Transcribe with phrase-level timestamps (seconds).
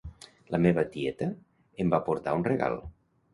[0.53, 1.27] La meva tieta
[1.85, 2.81] em va portar un regal